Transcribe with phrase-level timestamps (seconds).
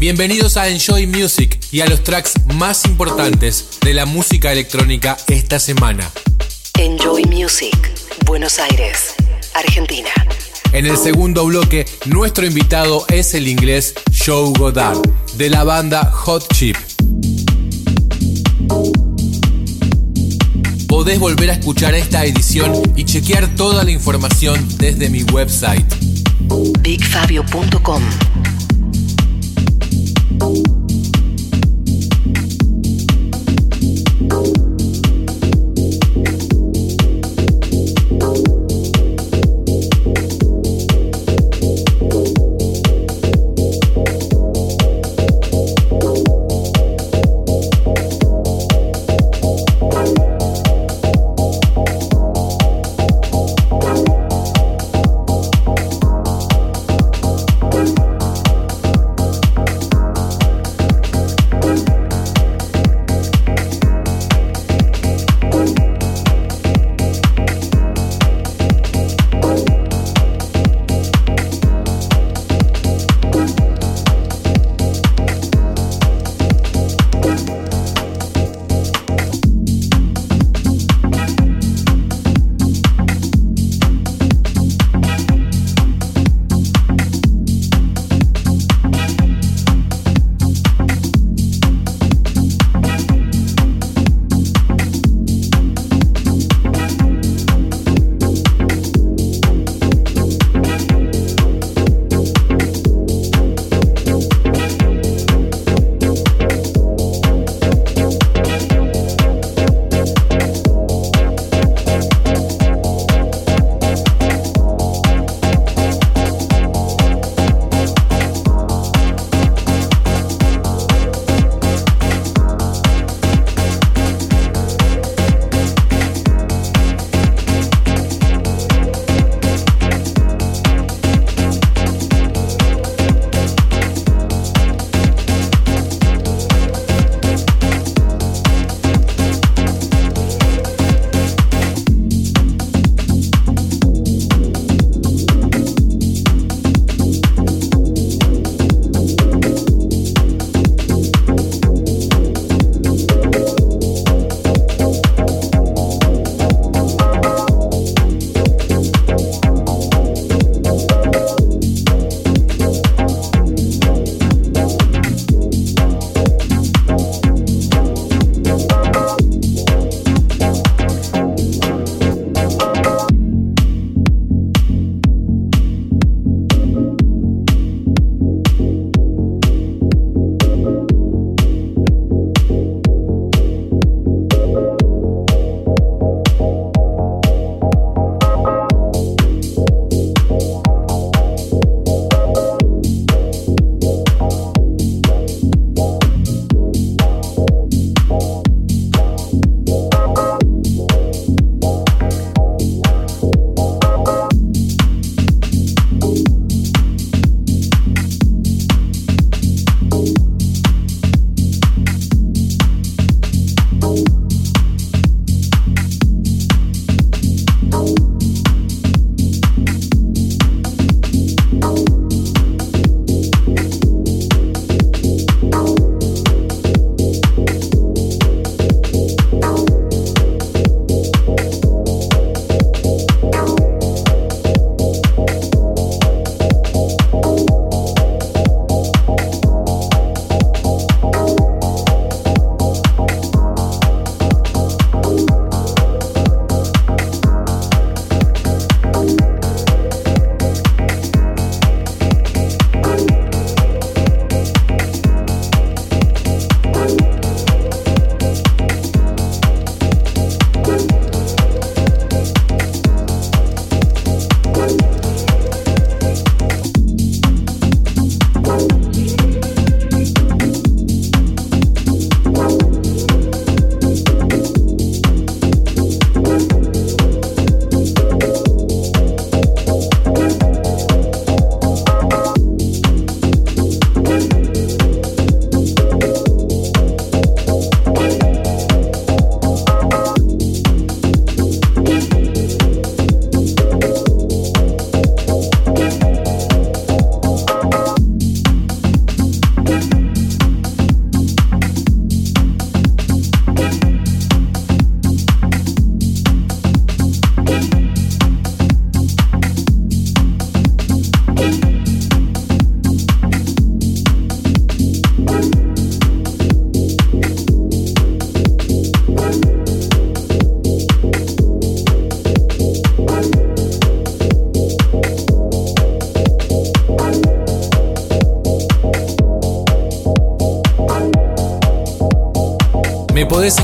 [0.00, 5.58] Bienvenidos a Enjoy Music y a los tracks más importantes de la música electrónica esta
[5.60, 6.10] semana.
[6.78, 7.76] Enjoy Music,
[8.24, 9.14] Buenos Aires,
[9.52, 10.08] Argentina.
[10.72, 13.92] En el segundo bloque, nuestro invitado es el inglés
[14.24, 15.02] Joe Goddard,
[15.34, 16.78] de la banda Hot Chip.
[20.88, 25.94] Podés volver a escuchar esta edición y chequear toda la información desde mi website.
[26.80, 28.02] BigFabio.com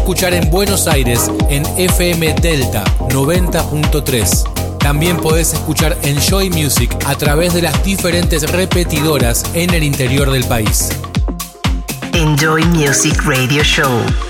[0.07, 4.79] escuchar en Buenos Aires en FM Delta 90.3.
[4.79, 10.45] También podés escuchar Enjoy Music a través de las diferentes repetidoras en el interior del
[10.45, 10.91] país.
[12.13, 14.26] Enjoy Music Radio Show.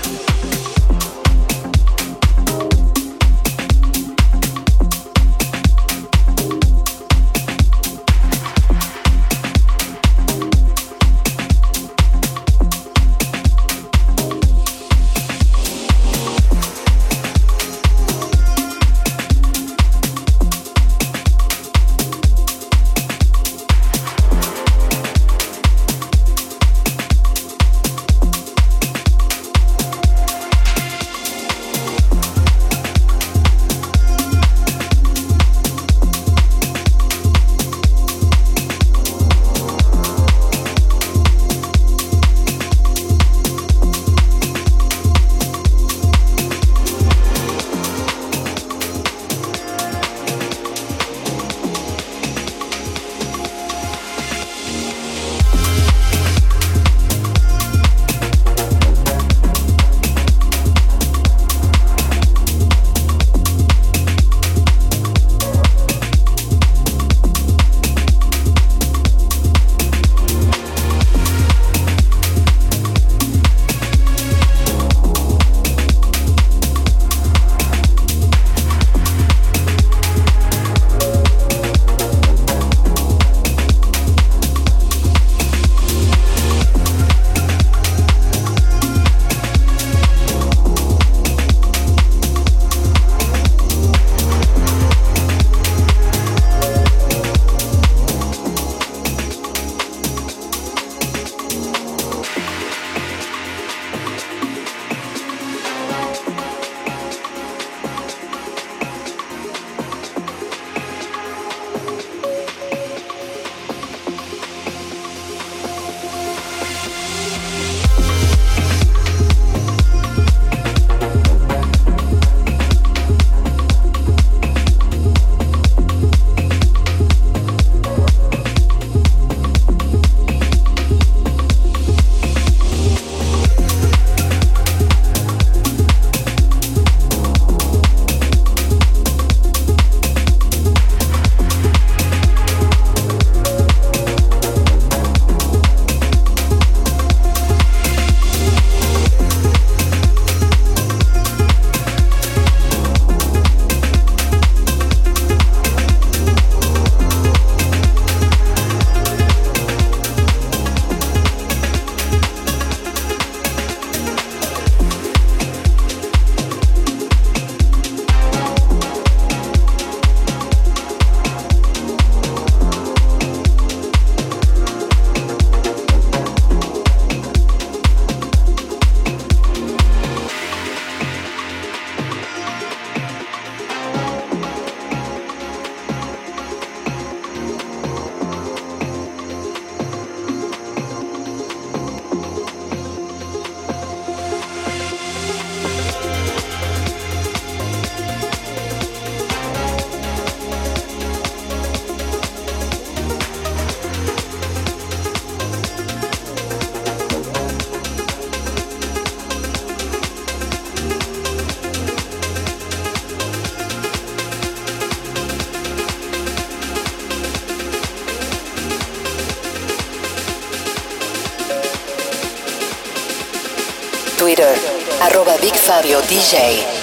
[226.07, 226.76] DJ.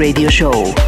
[0.00, 0.79] Radio Show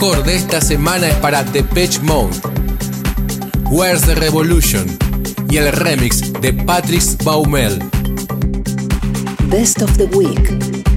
[0.00, 2.36] mejor de esta semana es para Depeche Mode.
[3.68, 4.86] Where's the Revolution?
[5.50, 7.80] Y el remix de Patrick Baumel.
[9.48, 10.87] Best of the Week.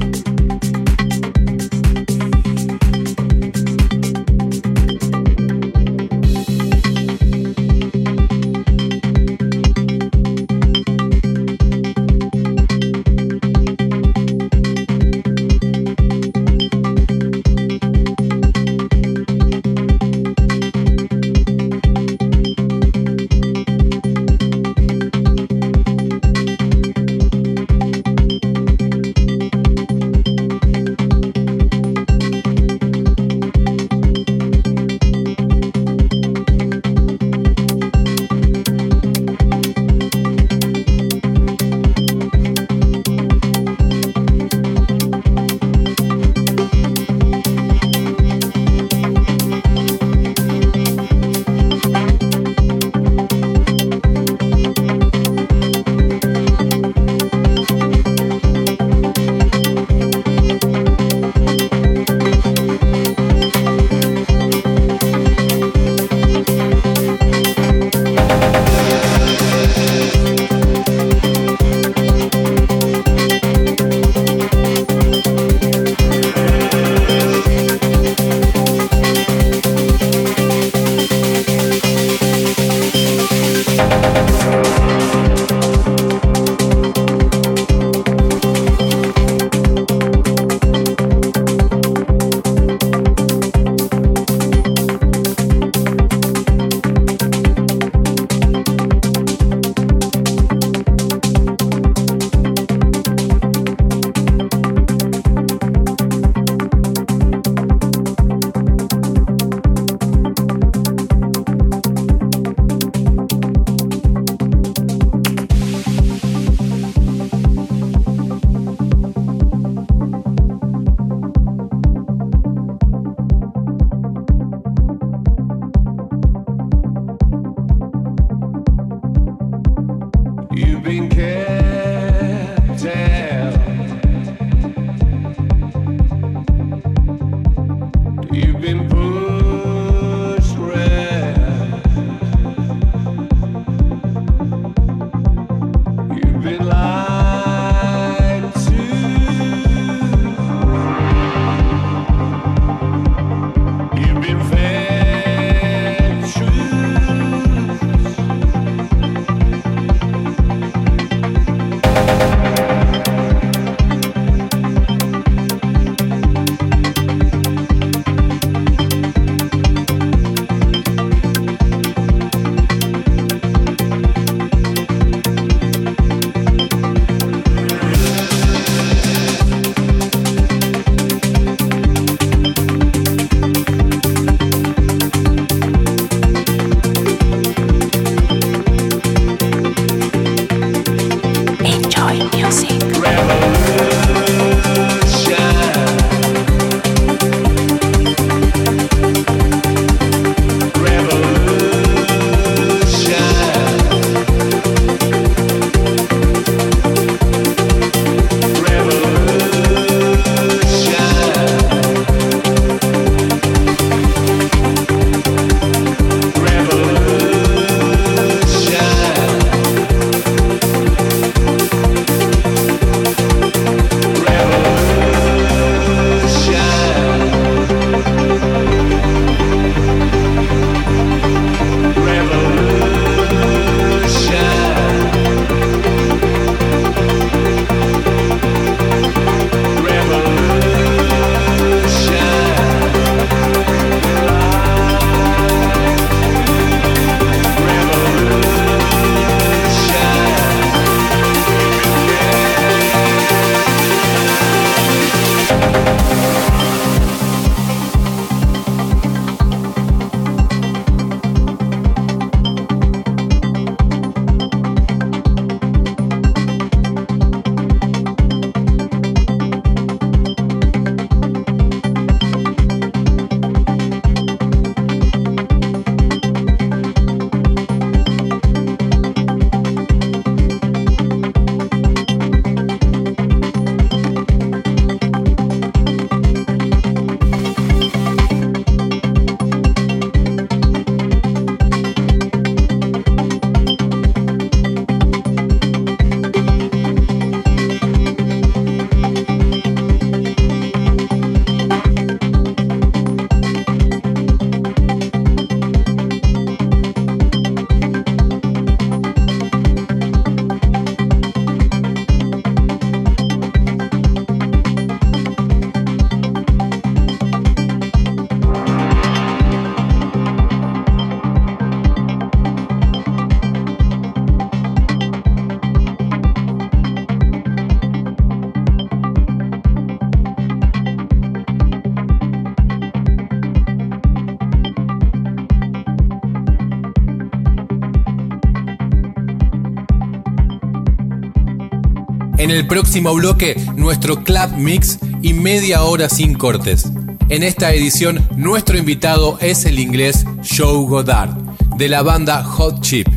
[342.42, 346.88] En el próximo bloque, nuestro Club Mix y media hora sin cortes.
[347.30, 351.36] En esta edición, nuestro invitado es el inglés Joe Goddard,
[351.78, 353.08] de la banda Hot Chip.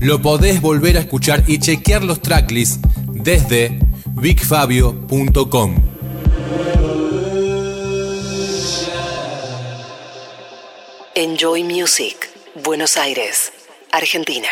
[0.00, 2.80] Lo podés volver a escuchar y chequear los tracklists
[3.14, 5.76] desde bigfabio.com.
[11.14, 12.28] Enjoy Music,
[12.62, 13.52] Buenos Aires,
[13.90, 14.50] Argentina.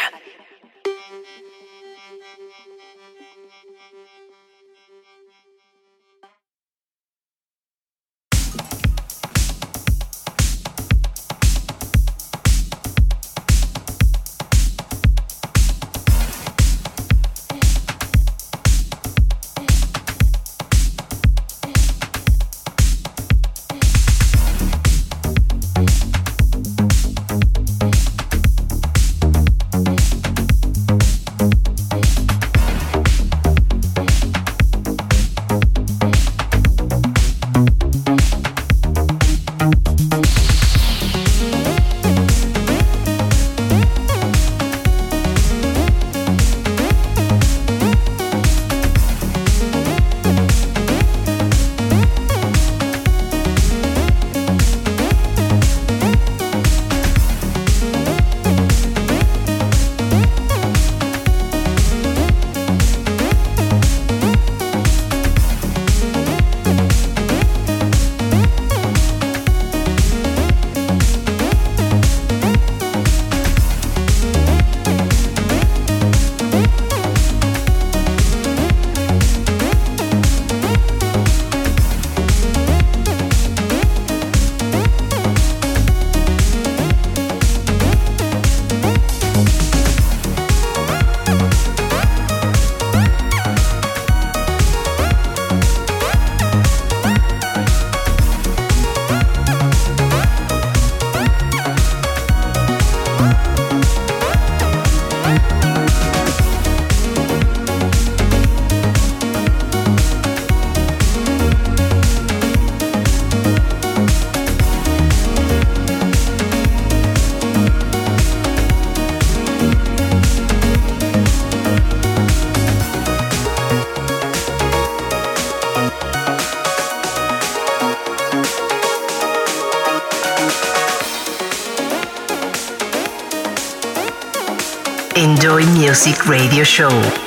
[135.97, 137.26] Music Radio Show.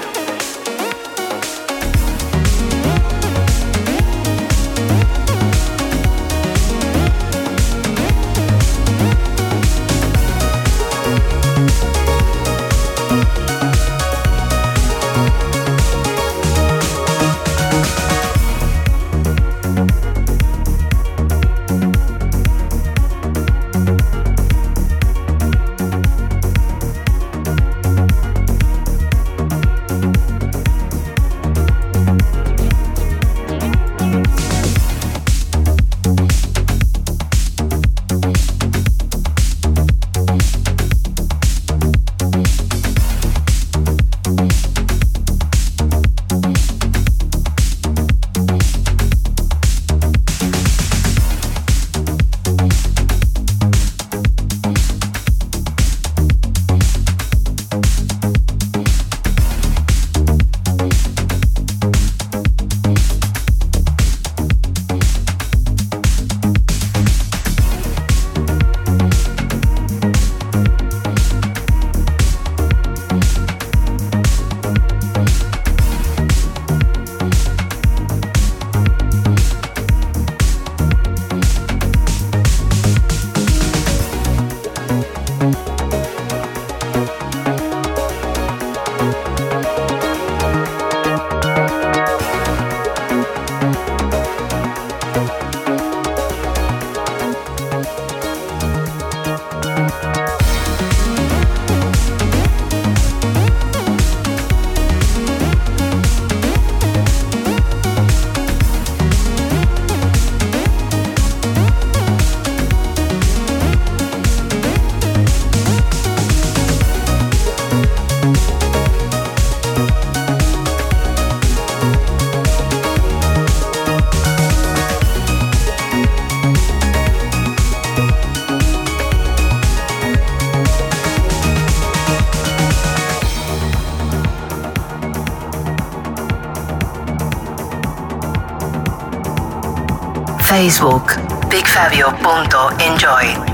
[140.60, 141.16] Facebook,
[141.50, 143.49] bigfabio.enjoy.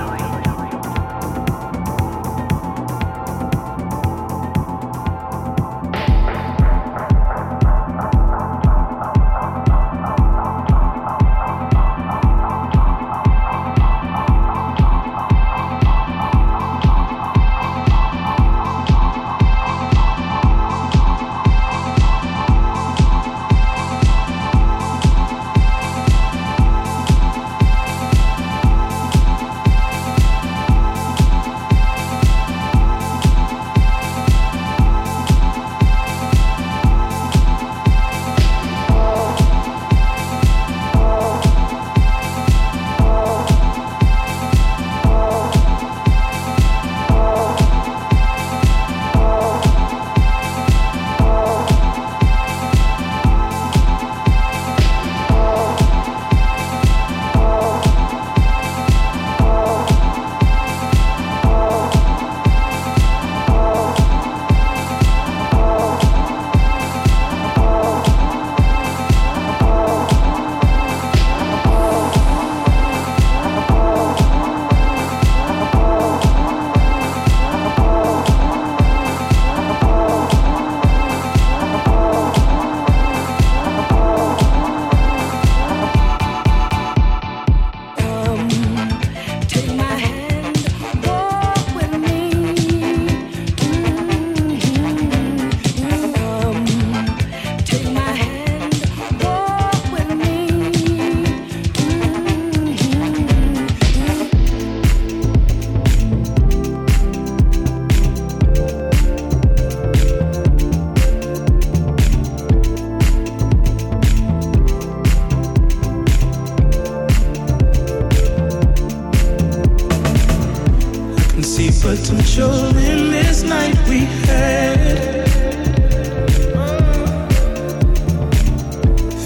[121.46, 125.30] see but I'm sure in this night we had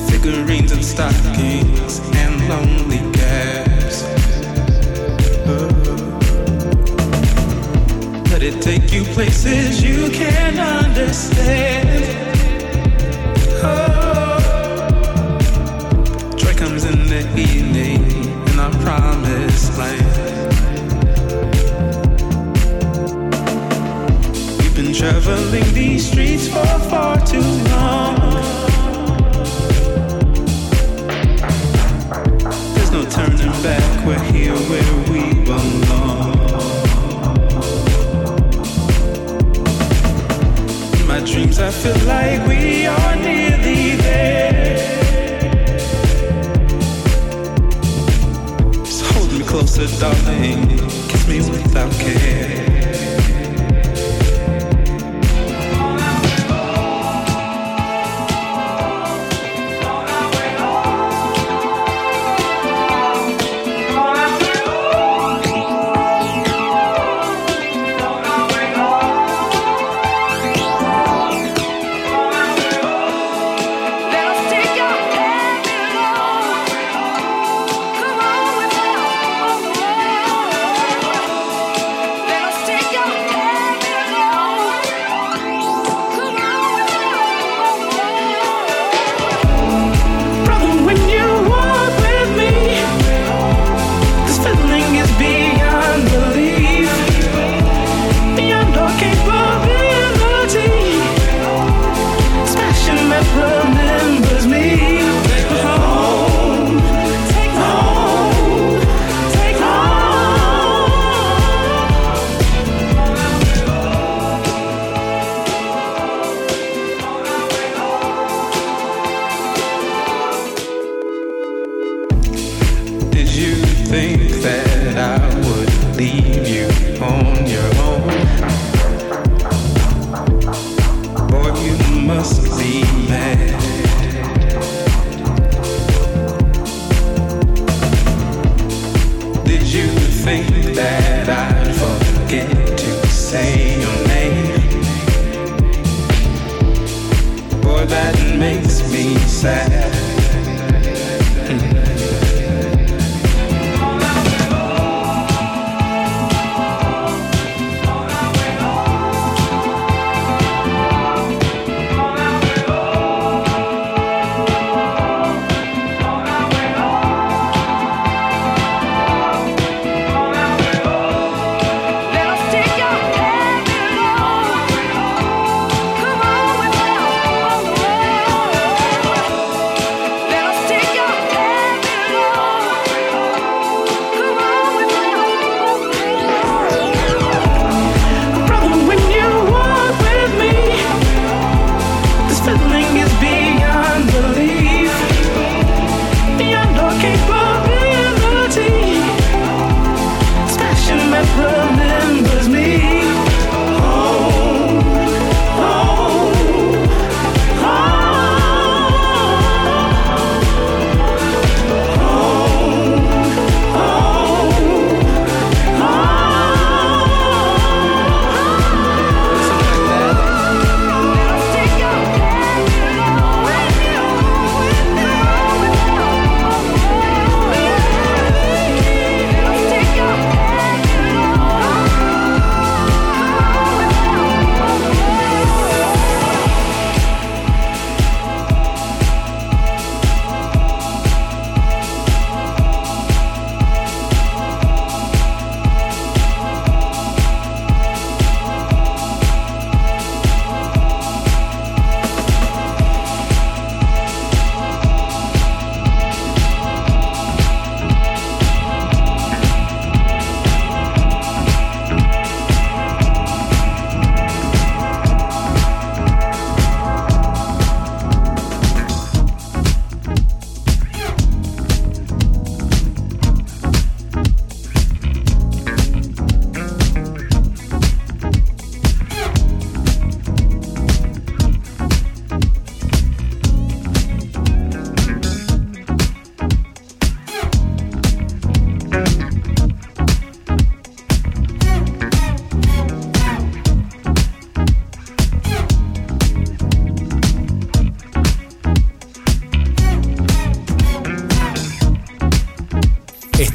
[0.10, 4.04] Figurines and stockings and lonely gaps.
[8.32, 12.06] Let it take you places you can't understand
[13.64, 14.40] Oh.
[16.36, 18.04] Joy comes in the evening
[18.50, 20.09] in our promised land.
[25.00, 28.18] traveling these streets for far too long.
[32.74, 36.34] There's no turning back, we're here where we belong.
[41.00, 44.78] In my dreams, I feel like we are nearly there.
[48.84, 50.78] Just hold me closer, darling,
[51.08, 52.79] kiss me without care.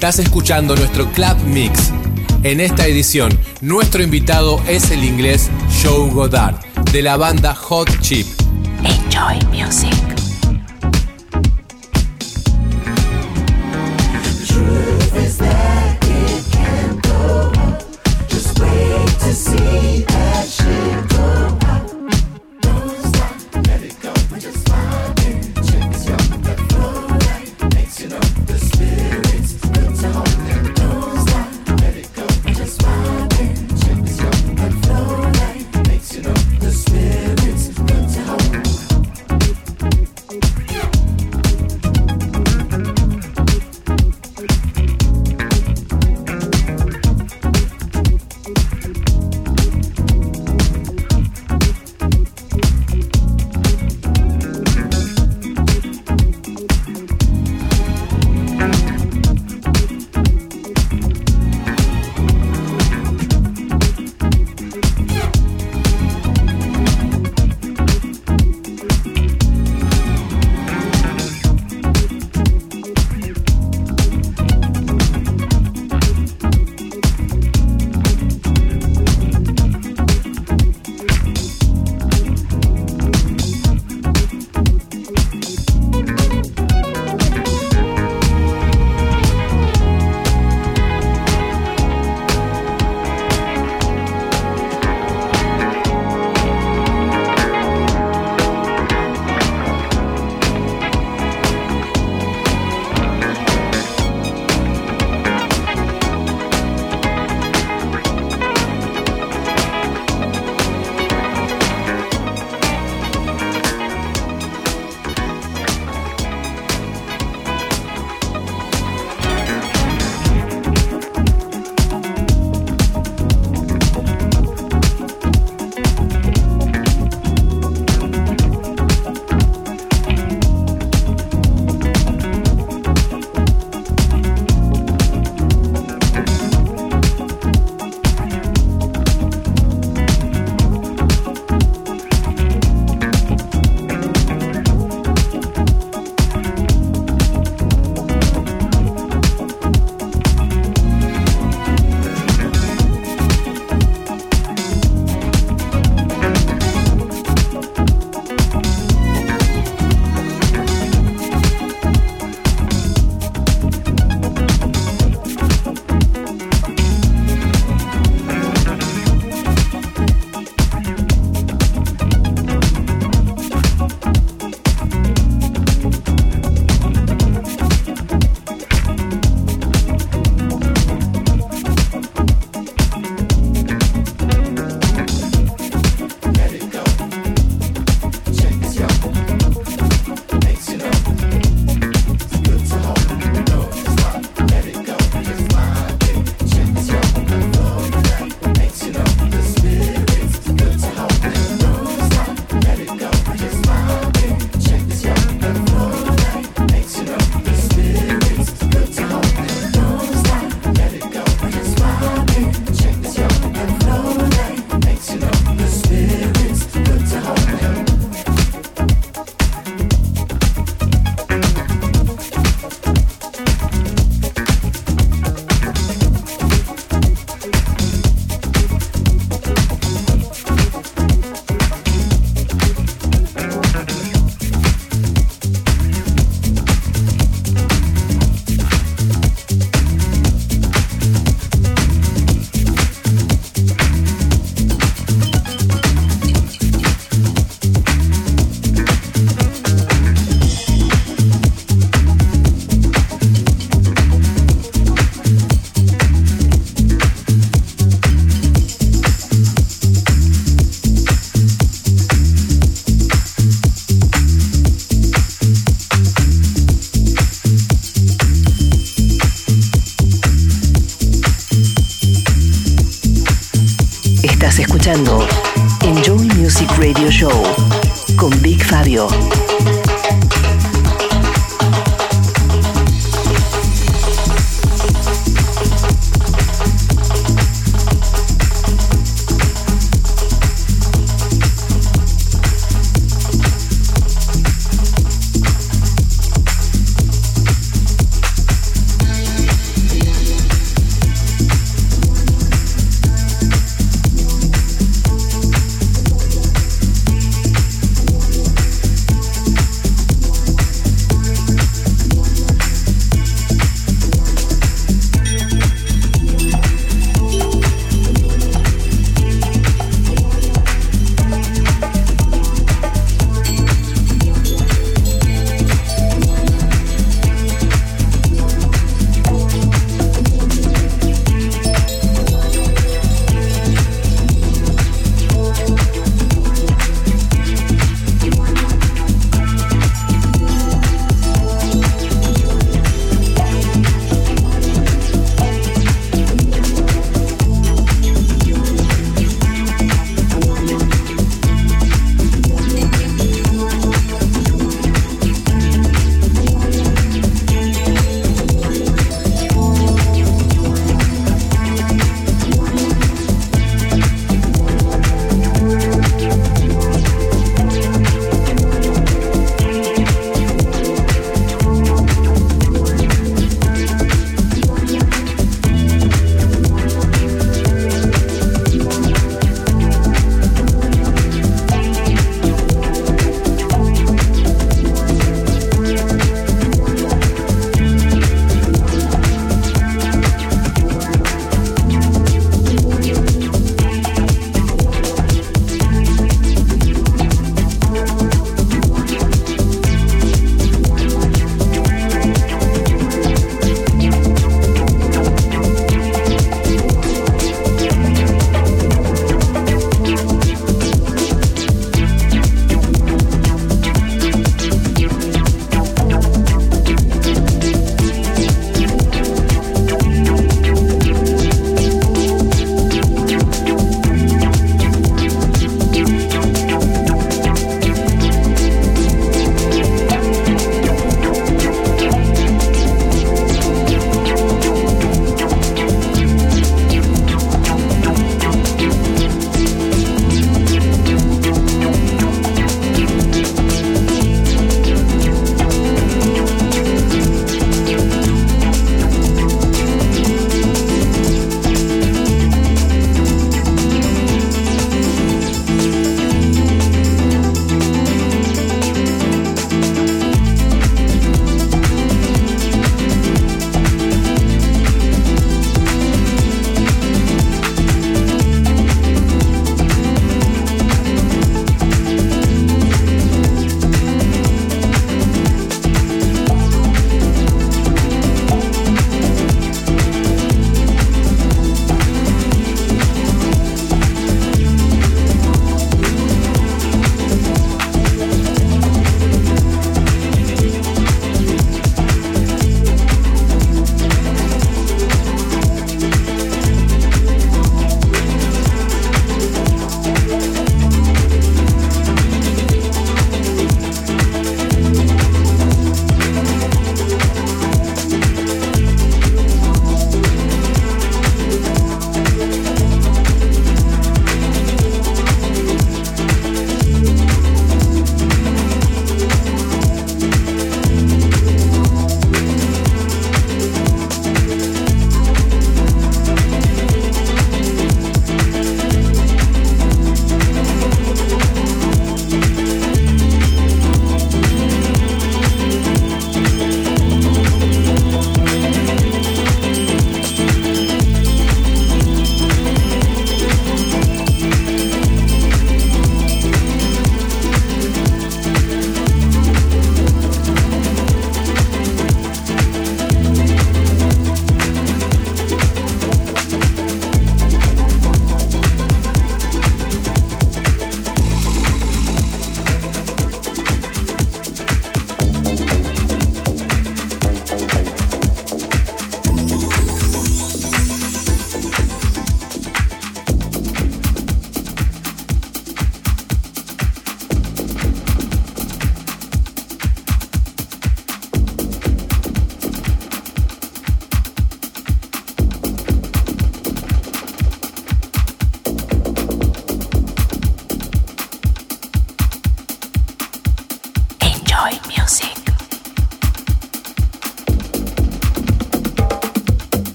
[0.00, 1.92] Estás escuchando nuestro Club Mix.
[2.42, 5.50] En esta edición, nuestro invitado es el inglés
[5.82, 6.58] Joe Goddard,
[6.90, 8.26] de la banda Hot Chip.
[8.82, 10.19] Enjoy music.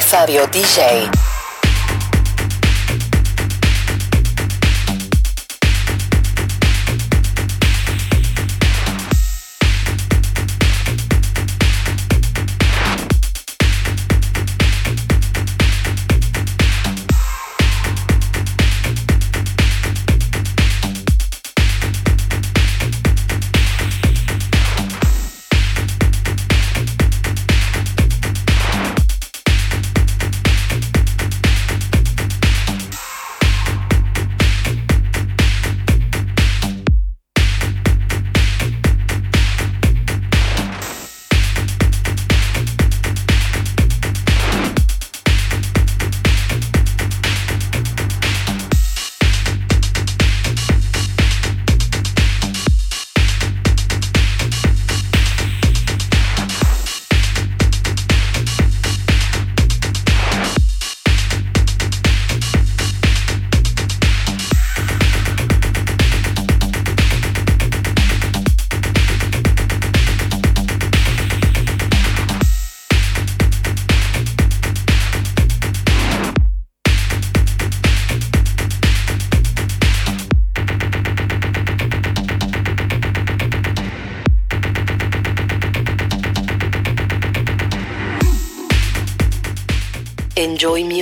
[0.00, 1.23] Fabio DJ.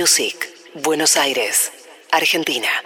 [0.03, 1.71] Music, Buenos Aires,
[2.11, 2.82] Argentina.